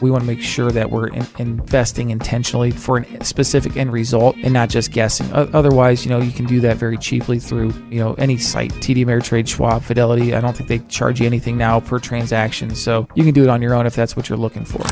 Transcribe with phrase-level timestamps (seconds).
[0.00, 4.36] We want to make sure that we're in, investing intentionally for a specific end result
[4.44, 5.28] and not just guessing.
[5.32, 9.04] Otherwise, you know, you can do that very cheaply through, you know, any site, TD
[9.04, 10.36] Ameritrade, Schwab, Fidelity.
[10.36, 12.76] I don't think they charge you anything now per transaction.
[12.76, 14.86] So you can do it on your own if that's what you're looking for.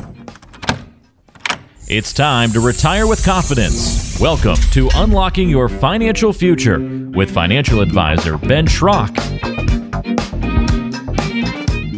[1.87, 4.19] It's time to retire with confidence.
[4.19, 6.81] Welcome to Unlocking Your Financial Future
[7.15, 9.66] with financial advisor Ben Schrock.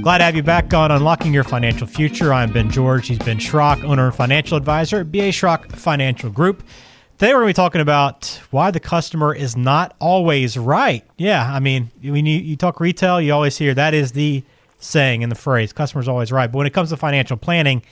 [0.03, 2.33] Glad to have you back on Unlocking Your Financial Future.
[2.33, 3.09] I'm Ben George.
[3.09, 6.63] He's Ben Schrock, owner and financial advisor at BA Schrock Financial Group.
[7.19, 11.05] Today we're going to be talking about why the customer is not always right.
[11.17, 14.45] Yeah, I mean, when you, you talk retail, you always hear that is the
[14.79, 16.51] saying and the phrase, customer's always right.
[16.51, 17.83] But when it comes to financial planning,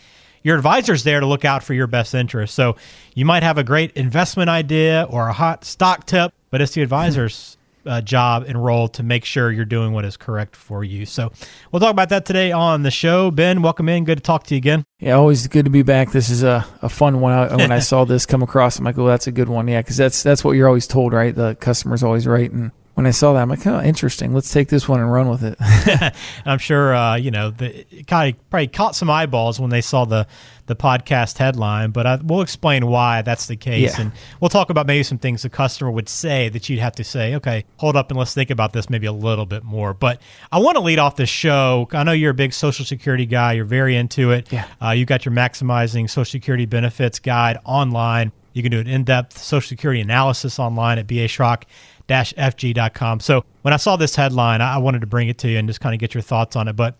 [0.45, 2.55] your advisor's there to look out for your best interest.
[2.55, 2.77] So
[3.17, 6.83] you might have a great investment idea or a hot stock tip, but it's the
[6.83, 7.56] advisor's
[7.87, 11.07] uh, job and role to make sure you're doing what is correct for you.
[11.07, 11.33] So
[11.71, 13.31] we'll talk about that today on the show.
[13.31, 14.05] Ben, welcome in.
[14.05, 14.85] Good to talk to you again.
[14.99, 16.11] Yeah, always good to be back.
[16.11, 17.33] This is a, a fun one.
[17.33, 19.69] I, when I saw this come across, I'm like, oh, that's a good one.
[19.69, 21.35] Yeah, because that's that's what you're always told, right?
[21.35, 24.33] The customer's always right, and when I saw that, I'm like, oh, interesting.
[24.33, 26.15] Let's take this one and run with it.
[26.47, 30.27] I'm sure, uh, you know, the, it probably caught some eyeballs when they saw the
[30.65, 34.01] the podcast headline, but I, we'll explain why that's the case, yeah.
[34.01, 37.05] and we'll talk about maybe some things the customer would say that you'd have to
[37.05, 39.95] say, okay, hold up and let's think about this maybe a little bit more.
[39.95, 41.89] But I want to lead off the show.
[41.93, 44.51] I know you're a big Social Security guy; you're very into it.
[44.51, 44.67] Yeah.
[44.83, 48.33] Uh, you got your maximizing Social Security benefits guide online.
[48.55, 51.65] You can do an in-depth Social Security analysis online at BA Schrock
[52.09, 53.21] fg.com.
[53.21, 55.81] So when I saw this headline, I wanted to bring it to you and just
[55.81, 56.75] kind of get your thoughts on it.
[56.75, 56.97] But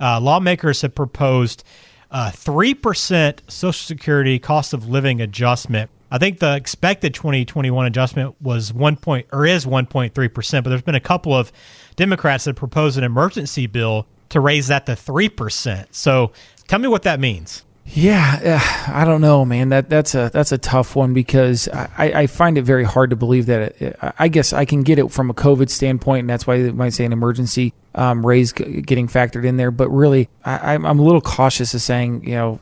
[0.00, 1.64] uh, lawmakers have proposed
[2.10, 5.90] a 3% Social Security cost of living adjustment.
[6.10, 10.94] I think the expected 2021 adjustment was 1 point or is 1.3%, but there's been
[10.94, 11.52] a couple of
[11.96, 15.86] Democrats that proposed an emergency bill to raise that to 3%.
[15.90, 16.32] So
[16.66, 17.64] tell me what that means.
[17.90, 19.70] Yeah, I don't know, man.
[19.70, 23.16] That that's a that's a tough one because I, I find it very hard to
[23.16, 23.80] believe that.
[23.80, 26.70] It, I guess I can get it from a COVID standpoint, and that's why they
[26.70, 29.70] might say an emergency um, raise getting factored in there.
[29.70, 32.60] But really, I, am a little cautious of saying, you know,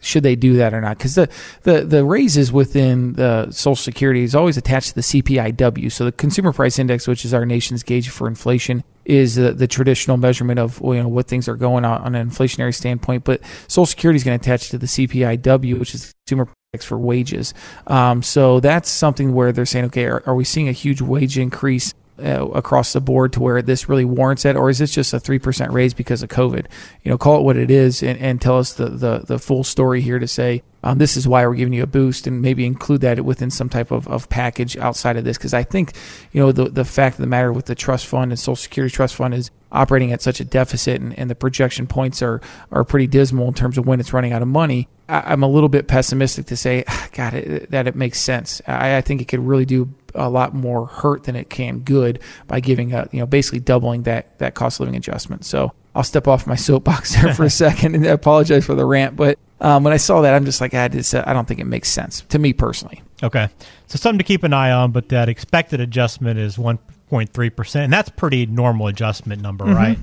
[0.00, 0.98] should they do that or not?
[0.98, 1.28] Because the,
[1.62, 6.12] the the raises within the Social Security is always attached to the CPIW, so the
[6.12, 10.58] Consumer Price Index, which is our nation's gauge for inflation is the, the traditional measurement
[10.58, 13.24] of you know what things are going on on an inflationary standpoint.
[13.24, 16.98] But Social Security is going to attach to the CPIW, which is consumer price for
[16.98, 17.54] wages.
[17.86, 21.38] Um, so that's something where they're saying, okay, are, are we seeing a huge wage
[21.38, 21.94] increase?
[22.18, 25.20] Uh, across the board to where this really warrants it, or is this just a
[25.20, 26.64] three percent raise because of COVID?
[27.02, 29.64] You know, call it what it is, and, and tell us the, the the full
[29.64, 32.64] story here to say um, this is why we're giving you a boost, and maybe
[32.64, 35.36] include that within some type of, of package outside of this.
[35.36, 35.92] Because I think,
[36.30, 38.94] you know, the the fact of the matter with the trust fund and Social Security
[38.94, 42.40] trust fund is operating at such a deficit, and, and the projection points are
[42.70, 44.88] are pretty dismal in terms of when it's running out of money.
[45.08, 48.62] I, am a little bit pessimistic to say, God, it, that it makes sense.
[48.68, 52.20] I, I think it could really do a lot more hurt than it can good
[52.46, 55.44] by giving a you know basically doubling that that cost of living adjustment.
[55.44, 58.84] So I'll step off my soapbox there for a second and I apologize for the
[58.84, 61.60] rant, but um, when I saw that, I'm just like, I, just, I don't think
[61.60, 63.02] it makes sense to me personally.
[63.22, 63.48] Okay,
[63.86, 67.92] so something to keep an eye on, but that expected adjustment is 1.3 percent, and
[67.92, 69.74] that's pretty normal adjustment number, mm-hmm.
[69.74, 69.98] right?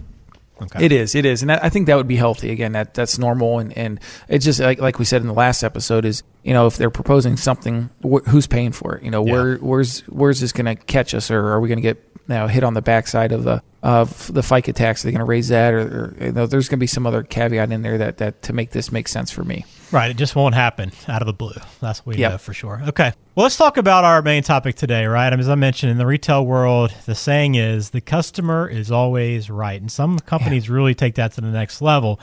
[0.63, 0.85] Okay.
[0.85, 2.51] It is, it is, and I think that would be healthy.
[2.51, 5.63] Again, that that's normal, and and it's just like like we said in the last
[5.63, 9.03] episode is you know if they're proposing something, wh- who's paying for it?
[9.03, 9.33] You know, yeah.
[9.33, 11.97] where where's where's this going to catch us, or are we going to get
[12.27, 15.03] you know, hit on the backside of the of the FICA tax?
[15.03, 17.05] Are they going to raise that, or, or you know, there's going to be some
[17.05, 19.65] other caveat in there that that to make this make sense for me.
[19.91, 21.53] Right, it just won't happen out of the blue.
[21.81, 22.31] That's what we yep.
[22.31, 22.81] know for sure.
[22.87, 25.05] Okay, well, let's talk about our main topic today.
[25.05, 29.49] Right, as I mentioned in the retail world, the saying is the customer is always
[29.49, 30.75] right, and some companies yeah.
[30.75, 32.19] really take that to the next level.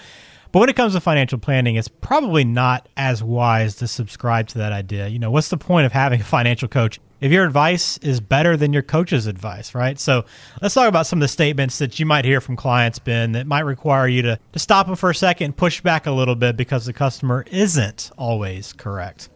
[0.53, 4.59] But when it comes to financial planning, it's probably not as wise to subscribe to
[4.59, 5.06] that idea.
[5.06, 8.56] You know, what's the point of having a financial coach if your advice is better
[8.56, 9.98] than your coach's advice, right?
[9.98, 10.25] So
[10.62, 13.47] let's talk about some of the statements that you might hear from clients, Ben, that
[13.47, 16.34] might require you to, to stop them for a second and push back a little
[16.34, 19.28] bit because the customer isn't always correct.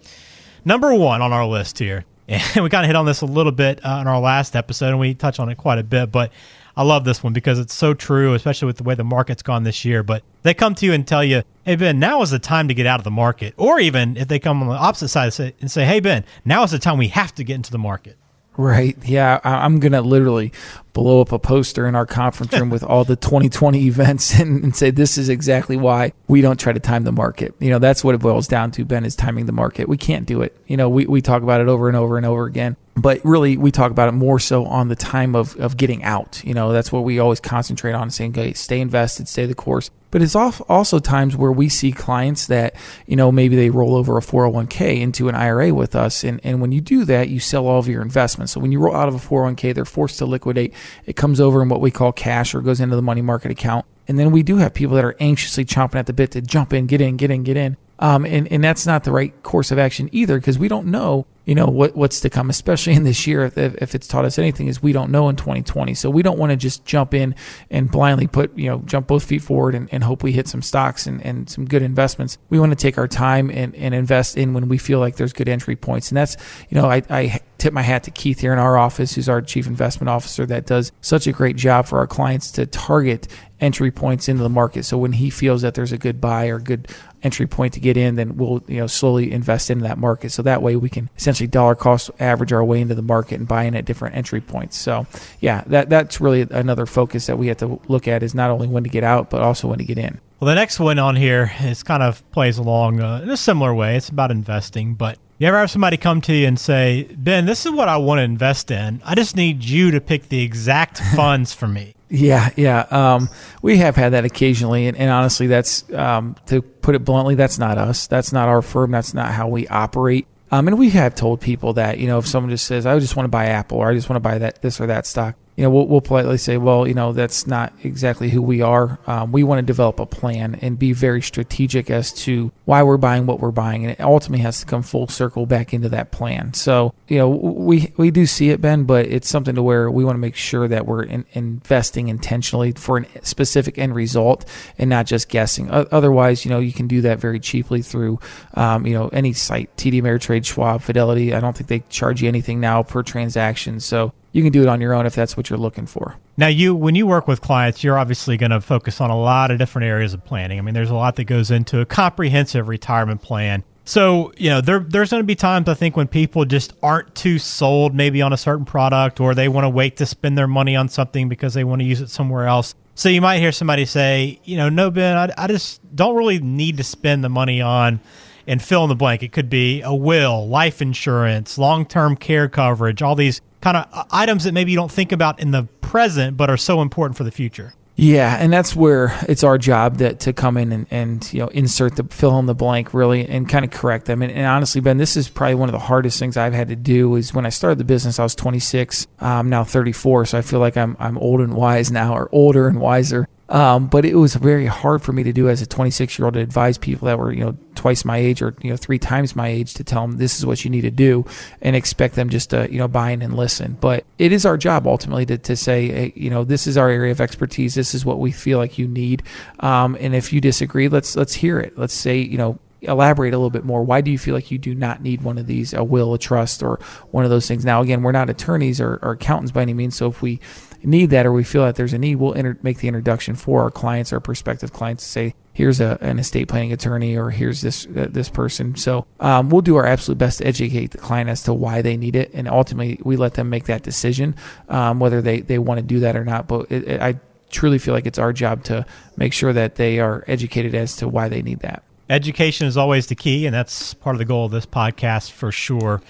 [0.64, 3.53] Number one on our list here, and we kind of hit on this a little
[3.53, 6.32] bit uh, in our last episode, and we touched on it quite a bit, but
[6.76, 9.62] I love this one because it's so true, especially with the way the market's gone
[9.62, 10.03] this year.
[10.03, 12.75] But they come to you and tell you, hey, Ben, now is the time to
[12.75, 13.55] get out of the market.
[13.56, 16.73] Or even if they come on the opposite side and say, hey, Ben, now is
[16.73, 18.19] the time we have to get into the market.
[18.56, 18.97] Right.
[19.05, 19.41] Yeah.
[19.43, 20.53] I'm going to literally
[20.93, 24.77] blow up a poster in our conference room with all the 2020 events and, and,
[24.77, 27.55] say, this is exactly why we don't try to time the market.
[27.59, 29.88] You know, that's what it boils down to, Ben, is timing the market.
[29.88, 30.56] We can't do it.
[30.69, 32.77] You know, we, we talk about it over and over and over again.
[32.96, 36.43] But really we talk about it more so on the time of, of getting out
[36.44, 36.73] you know?
[36.73, 39.91] That's what we always concentrate on saying okay stay invested stay the course.
[40.11, 42.76] But it's also times where we see clients that
[43.06, 46.61] you know maybe they roll over a 401k into an ira with us and, and
[46.61, 48.52] when you do that you sell all of your investments.
[48.52, 50.75] So when you roll out of a 401k they're forced to liquidate.
[51.06, 53.87] It comes over in what we call cash or goes into the money market account.
[54.06, 56.73] And then we do have people that are anxiously chomping at the bit to jump
[56.73, 59.70] in get in get in get in um, and, and that's not the right course
[59.70, 63.05] of action either because we don't know you know what what's to come, especially in
[63.05, 63.44] this year.
[63.44, 65.94] If, if it's taught us anything, is we don't know in 2020.
[65.94, 67.35] So we don't want to just jump in
[67.70, 70.62] and blindly put you know jump both feet forward and, and hope we hit some
[70.62, 72.38] stocks and, and some good investments.
[72.49, 75.32] We want to take our time and, and invest in when we feel like there's
[75.32, 76.11] good entry points.
[76.11, 76.37] And that's
[76.70, 79.40] you know I, I tip my hat to Keith here in our office, who's our
[79.40, 83.26] chief investment officer, that does such a great job for our clients to target
[83.58, 84.84] entry points into the market.
[84.84, 86.88] So when he feels that there's a good buy or good
[87.22, 90.31] entry point to get in, then we'll you know slowly invest into that market.
[90.31, 93.49] So that way we can essentially dollar cost average our way into the market and
[93.49, 94.76] buy in at different entry points.
[94.76, 95.06] So
[95.40, 98.69] yeah, that that's really another focus that we have to look at is not only
[98.69, 100.20] when to get out but also when to get in.
[100.38, 103.75] Well, the next one on here is kind of plays along uh, in a similar
[103.75, 103.96] way.
[103.96, 107.66] It's about investing, but you ever have somebody come to you and say, Ben, this
[107.66, 109.02] is what I want to invest in.
[109.04, 111.94] I just need you to pick the exact funds for me.
[112.08, 112.86] Yeah, yeah.
[112.90, 113.28] Um,
[113.60, 117.58] we have had that occasionally, and, and honestly, that's um, to put it bluntly, that's
[117.58, 118.06] not us.
[118.06, 118.92] That's not our firm.
[118.92, 120.26] That's not how we operate.
[120.52, 123.16] Um, and we have told people that you know if someone just says, "I just
[123.16, 125.34] want to buy Apple," or "I just want to buy that this or that stock,"
[125.56, 128.99] you know, we'll, we'll politely say, well, you know, that's not exactly who we are.
[129.06, 132.97] Um, we want to develop a plan and be very strategic as to why we're
[132.97, 136.11] buying what we're buying, and it ultimately has to come full circle back into that
[136.11, 136.55] plan.
[136.55, 140.05] So, you know, we we do see it, Ben, but it's something to where we
[140.05, 144.45] want to make sure that we're in, investing intentionally for a specific end result
[144.77, 145.71] and not just guessing.
[145.71, 148.19] Otherwise, you know, you can do that very cheaply through,
[148.55, 151.33] um, you know, any site, TD Ameritrade, Schwab, Fidelity.
[151.33, 153.79] I don't think they charge you anything now per transaction.
[153.79, 156.16] So you can do it on your own if that's what you're looking for.
[156.36, 159.52] Now, you when you work with clients, you're obviously going to focus on a lot
[159.52, 160.58] of different areas of planning.
[160.58, 163.62] I mean, there's a lot that goes into a comprehensive retirement plan.
[163.84, 167.14] So, you know, there, there's going to be times I think when people just aren't
[167.14, 170.48] too sold maybe on a certain product or they want to wait to spend their
[170.48, 172.75] money on something because they want to use it somewhere else.
[172.96, 176.40] So you might hear somebody say, you know, no, Ben, I, I just don't really
[176.40, 178.00] need to spend the money on
[178.46, 179.22] and fill in the blank.
[179.22, 183.88] It could be a will, life insurance, long term care coverage, all these kind of
[183.93, 187.16] uh, items that maybe you don't think about in the present but are so important
[187.16, 187.72] for the future.
[187.96, 191.49] Yeah, and that's where it's our job that to come in and, and you know
[191.49, 194.20] insert the fill in the blank really and kind of correct them.
[194.20, 196.76] And, and, honestly, Ben, this is probably one of the hardest things I've had to
[196.76, 197.14] do.
[197.14, 199.06] Is when I started the business, I was 26.
[199.20, 202.67] I'm now 34, so I feel like I'm I'm old and wise now, or older
[202.67, 203.28] and wiser.
[203.49, 206.35] Um, but it was very hard for me to do as a 26 year old
[206.35, 209.37] to advise people that were, you know, twice my age or, you know, three times
[209.37, 211.26] my age to tell them this is what you need to do
[211.61, 213.76] and expect them just to, you know, buy in and listen.
[213.81, 216.88] But it is our job ultimately to, to say, hey, you know, this is our
[216.88, 217.75] area of expertise.
[217.75, 219.23] This is what we feel like you need.
[219.61, 221.76] Um, and if you disagree, let's, let's hear it.
[221.76, 223.82] Let's say, you know, elaborate a little bit more.
[223.82, 226.19] Why do you feel like you do not need one of these, a will, a
[226.19, 226.79] trust, or
[227.11, 227.64] one of those things?
[227.64, 229.96] Now, again, we're not attorneys or, or accountants by any means.
[229.96, 230.41] So if we
[230.84, 233.70] need that or we feel that there's a need, we'll make the introduction for our
[233.70, 237.86] clients or prospective clients to say, here's a, an estate planning attorney or here's this
[237.86, 238.76] uh, this person.
[238.76, 241.96] So um, we'll do our absolute best to educate the client as to why they
[241.96, 244.36] need it, and ultimately we let them make that decision
[244.69, 246.46] um, whether they they want to do that or not.
[246.46, 247.19] But it, it, I
[247.50, 248.84] truly feel like it's our job to
[249.16, 251.82] make sure that they are educated as to why they need that.
[252.10, 255.50] Education is always the key, and that's part of the goal of this podcast for
[255.50, 256.03] sure.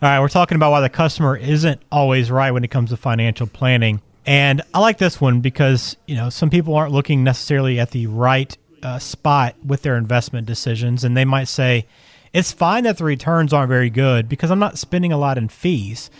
[0.00, 2.96] All right, we're talking about why the customer isn't always right when it comes to
[2.96, 4.02] financial planning.
[4.28, 8.08] And I like this one because, you know, some people aren't looking necessarily at the
[8.08, 11.02] right uh, spot with their investment decisions.
[11.02, 11.86] And they might say,
[12.34, 15.48] it's fine that the returns aren't very good because I'm not spending a lot in
[15.48, 16.10] fees.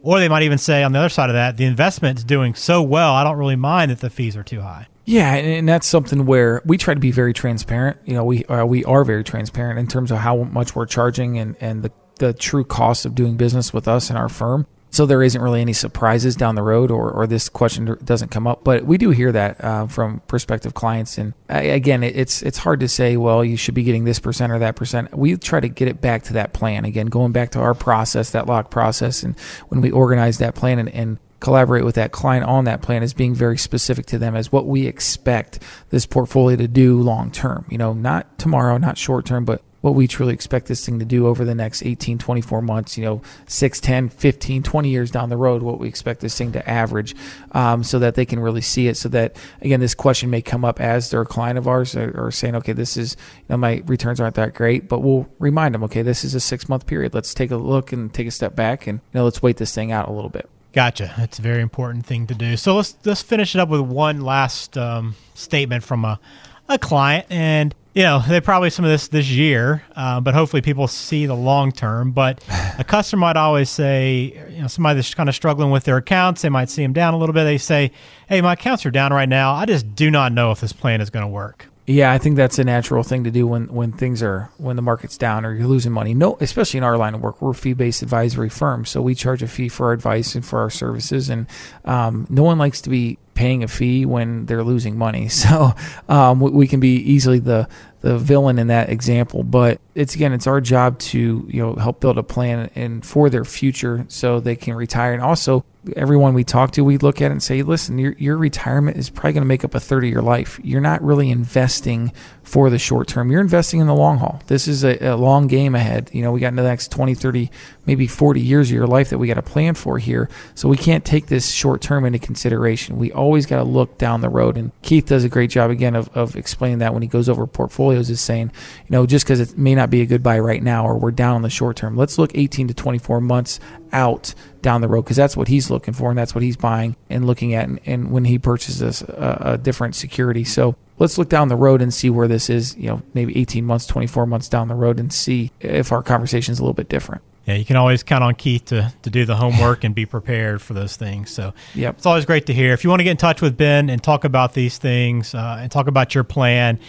[0.00, 2.54] Or they might even say on the other side of that, the investment is doing
[2.54, 4.86] so well, I don't really mind that the fees are too high.
[5.04, 7.98] Yeah, and that's something where we try to be very transparent.
[8.04, 11.38] You know, we uh, we are very transparent in terms of how much we're charging
[11.38, 14.66] and, and the the true cost of doing business with us and our firm
[14.96, 18.46] so there isn't really any surprises down the road or, or this question doesn't come
[18.46, 21.18] up but we do hear that uh, from prospective clients.
[21.18, 24.58] And again it's it's hard to say well you should be getting this percent or
[24.58, 25.16] that percent.
[25.16, 26.86] We try to get it back to that plan.
[26.86, 29.38] Again going back to our process that lock process and
[29.68, 33.12] when we organize that plan and, and collaborate with that client on that plan is
[33.12, 37.66] being very specific to them as what we expect this portfolio to do long term.
[37.68, 41.04] You know, not tomorrow, not short term, but what we truly expect this thing to
[41.04, 45.28] do over the next 18, 24 months, you know, 6, 10, 15, 20 years down
[45.28, 47.14] the road, what we expect this thing to average
[47.52, 48.96] um, so that they can really see it.
[48.96, 52.26] So that, again, this question may come up as they're a client of ours or,
[52.26, 55.74] or saying, okay, this is, you know, my returns aren't that great, but we'll remind
[55.74, 57.14] them, okay, this is a six month period.
[57.14, 59.74] Let's take a look and take a step back and, you know, let's wait this
[59.74, 60.48] thing out a little bit.
[60.76, 61.14] Gotcha.
[61.16, 62.58] That's a very important thing to do.
[62.58, 66.20] So let's let's finish it up with one last um, statement from a,
[66.68, 70.60] a client, and you know they probably some of this this year, uh, but hopefully
[70.60, 72.12] people see the long term.
[72.12, 72.44] But
[72.78, 76.42] a customer might always say, you know, somebody that's kind of struggling with their accounts,
[76.42, 77.44] they might see them down a little bit.
[77.44, 77.90] They say,
[78.28, 79.54] "Hey, my accounts are down right now.
[79.54, 82.34] I just do not know if this plan is going to work." Yeah, I think
[82.34, 85.54] that's a natural thing to do when, when things are when the market's down or
[85.54, 86.14] you're losing money.
[86.14, 89.14] No, especially in our line of work, we're a fee based advisory firm, so we
[89.14, 91.46] charge a fee for our advice and for our services, and
[91.84, 95.28] um, no one likes to be paying a fee when they're losing money.
[95.46, 95.74] So
[96.08, 97.68] um, we can be easily the
[98.00, 99.44] the villain in that example.
[99.44, 103.30] But it's again, it's our job to you know help build a plan and for
[103.30, 105.14] their future so they can retire.
[105.14, 105.64] And also,
[105.96, 109.08] everyone we talk to, we look at it and say, listen, your your retirement is
[109.08, 110.60] probably going to make up a third of your life.
[110.62, 112.12] You're not really investing
[112.46, 113.30] for the short term.
[113.30, 114.40] You're investing in the long haul.
[114.46, 116.10] This is a, a long game ahead.
[116.12, 117.50] You know, we got into the next 20, 30,
[117.86, 120.30] maybe 40 years of your life that we got to plan for here.
[120.54, 122.98] So we can't take this short term into consideration.
[122.98, 124.56] We always got to look down the road.
[124.56, 127.46] And Keith does a great job again of, of explaining that when he goes over
[127.48, 130.62] portfolios is saying, you know, just because it may not be a good buy right
[130.62, 133.60] now or we're down in the short term, let's look 18 to 24 months
[133.92, 136.96] out down the road because that's what he's looking for and that's what he's buying
[137.08, 140.44] and looking at and, and when he purchases a, a different security.
[140.44, 143.64] So let's look down the road and see where this is, you know, maybe 18
[143.64, 146.88] months, 24 months down the road and see if our conversation is a little bit
[146.88, 147.22] different.
[147.46, 150.60] Yeah, you can always count on Keith to, to do the homework and be prepared
[150.60, 151.30] for those things.
[151.30, 151.96] So yep.
[151.96, 152.72] it's always great to hear.
[152.72, 155.58] If you want to get in touch with Ben and talk about these things uh,
[155.60, 156.80] and talk about your plan,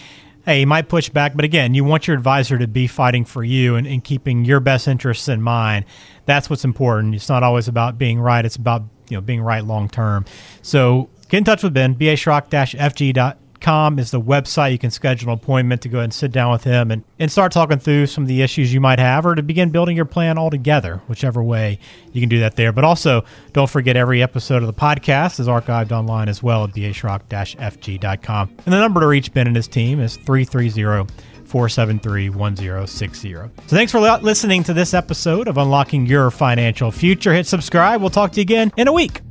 [0.48, 3.44] hey, you might push back, but again, you want your advisor to be fighting for
[3.44, 5.84] you and, and keeping your best interests in mind.
[6.26, 7.14] That's what's important.
[7.14, 10.26] It's not always about being right; it's about you know being right long term.
[10.62, 11.96] So get in touch with Ben.
[11.96, 13.38] fg
[14.00, 14.72] is the website.
[14.72, 17.52] You can schedule an appointment to go and sit down with him and, and start
[17.52, 20.38] talking through some of the issues you might have or to begin building your plan
[20.38, 21.78] all together, whichever way
[22.14, 22.72] you can do that there.
[22.72, 26.72] But also, don't forget every episode of the podcast is archived online as well at
[26.72, 28.50] baschrock-fg.com.
[28.66, 31.12] And the number to reach Ben and his team is 330
[31.46, 33.34] 473 1060.
[33.34, 37.34] So thanks for listening to this episode of Unlocking Your Financial Future.
[37.34, 38.00] Hit subscribe.
[38.00, 39.22] We'll talk to you again in a week.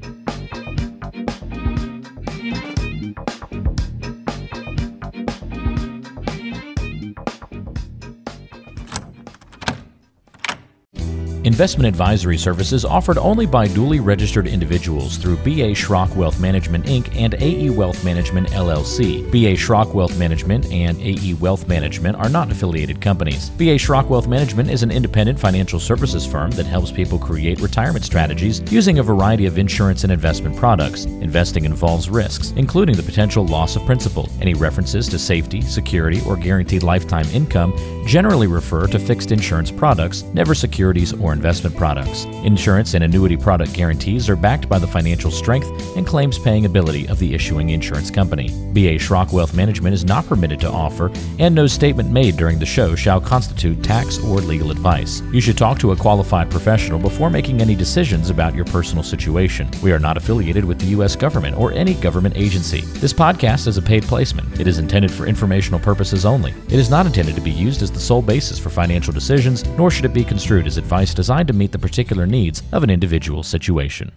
[11.47, 15.77] Investment advisory services offered only by duly registered individuals through B.A.
[15.77, 17.15] Schrock Wealth Management Inc.
[17.15, 17.71] and A.E.
[17.71, 19.31] Wealth Management LLC.
[19.31, 19.55] B.A.
[19.55, 21.35] Schrock Wealth Management and A.E.
[21.35, 23.51] Wealth Management are not affiliated companies.
[23.51, 23.77] B.A.
[23.77, 28.61] Schrock Wealth Management is an independent financial services firm that helps people create retirement strategies
[28.73, 31.05] using a variety of insurance and investment products.
[31.05, 34.29] Investing involves risks, including the potential loss of principal.
[34.41, 37.73] Any references to safety, security, or guaranteed lifetime income
[38.05, 42.25] generally refer to fixed insurance products, never securities or investment products.
[42.43, 47.07] Insurance and annuity product guarantees are backed by the financial strength and claims paying ability
[47.09, 48.49] of the issuing insurance company.
[48.73, 52.67] BA Schrock Wealth Management is not permitted to offer, and no statement made during the
[52.67, 55.23] show shall constitute tax or legal advice.
[55.33, 59.71] You should talk to a qualified professional before making any decisions about your personal situation.
[59.83, 61.15] We are not affiliated with the U.S.
[61.15, 62.81] government or any government agency.
[63.01, 64.59] This podcast is a paid placement.
[64.59, 66.55] It is intended for informational purposes only.
[66.69, 69.91] It is not intended to be used as the sole basis for financial decisions, nor
[69.91, 73.43] should it be construed as advice designed to meet the particular needs of an individual
[73.43, 74.13] situation.